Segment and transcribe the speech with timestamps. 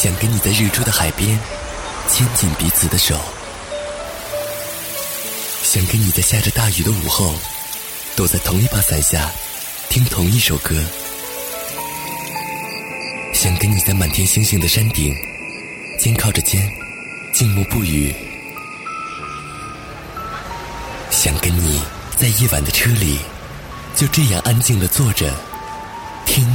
[0.00, 1.36] 想跟你在日出的海边
[2.08, 3.18] 牵紧彼此的手，
[5.64, 7.34] 想跟你在下着大雨的午后
[8.14, 9.28] 躲在同一把伞下
[9.88, 10.80] 听同一首歌，
[13.34, 15.12] 想跟你在满天星星的山顶
[15.98, 16.72] 肩靠着肩
[17.32, 18.14] 静默不语，
[21.10, 21.82] 想跟你
[22.16, 23.18] 在夜晚的车里
[23.96, 25.34] 就这样安静的坐着
[26.24, 26.46] 听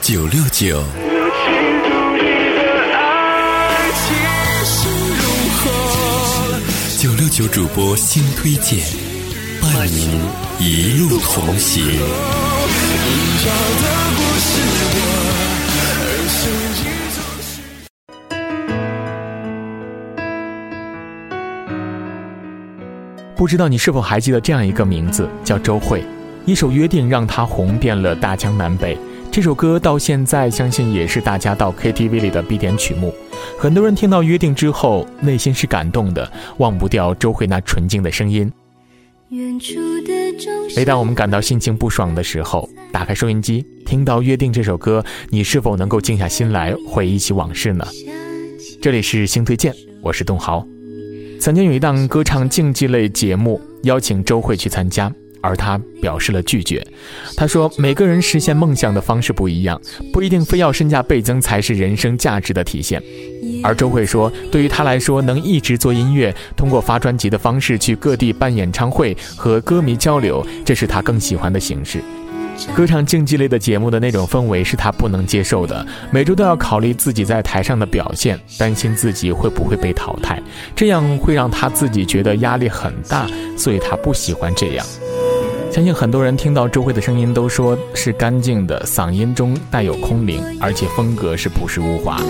[0.00, 0.84] 九六九。
[7.40, 8.78] 九六九主播新推荐，
[9.62, 10.20] 伴您
[10.58, 11.82] 一路同行。
[23.34, 26.04] 不知道你是否还记得这样一个名字，叫周蕙。
[26.44, 28.98] 一首《约定》让她红遍了大江南北。
[29.32, 33.14] 这首歌到现在，相信也是大家到 KTV 里的必点曲目。
[33.56, 38.50] 很多人听到《约定》之后，内心是感动的，忘不掉周蕙那纯净的声音。
[40.74, 47.86] 每当我们感到心情不爽的时候，打开收音机，听到《约定》这首歌，你是否能够静下心来回忆起往事呢？
[48.82, 49.72] 这里是星推荐，
[50.02, 50.66] 我是东豪。
[51.38, 56.86] 曾经有一档歌唱竞技类节目，邀请周蕙去参加，而他表示了拒绝。
[57.36, 59.80] 他说：“每个人实现梦想的方式不一样，
[60.12, 63.02] 不一定非要身价倍增才是人生价值的体现。”
[63.62, 72.00] 而周慧说：“对于他来说，能一直做音乐，通过发专辑的方式去各地办演唱会和歌迷交流，这是他更喜欢的形式。”
[72.76, 80.38] 歌唱竞技类的节目的那种氛围是他不能接受的，每周都要考虑自己在台上的表现，担心自己会不会被淘汰，
[80.76, 84.84] 这样会让他自己觉得压力很大，所以他不喜欢这样。
[85.70, 92.20] 相信很多人听到周蕙的声音都说是干净的，嗓音中带有空灵，而且风格是朴实无华。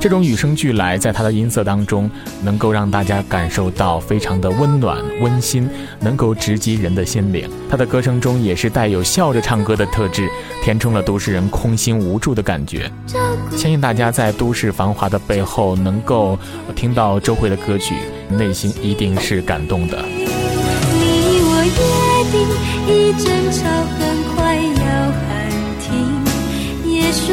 [0.00, 2.08] 这种与生俱来，在她的音色当中，
[2.40, 5.68] 能够让大家感受到非常的温暖温馨，
[5.98, 7.50] 能够直击人的心灵。
[7.68, 10.28] 她的歌声中也是带有笑着唱歌的特质，
[10.62, 12.88] 填充了都市人空心无助的感觉。
[13.50, 16.38] 相信大家在都市繁华的背后，能够
[16.76, 17.96] 听到周蕙的歌曲，
[18.30, 19.98] 内心一定是感动的。
[21.64, 22.07] 一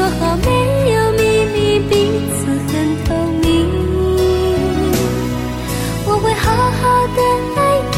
[0.05, 0.49] 说好没
[0.93, 1.93] 有秘密，彼
[2.29, 2.73] 此很
[3.05, 3.09] 透
[3.41, 3.43] 明。
[6.05, 7.19] 我会好好的
[7.55, 7.59] 爱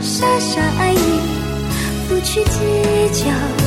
[0.00, 0.98] 傻傻爱你，
[2.08, 2.56] 不去计
[3.22, 3.57] 较。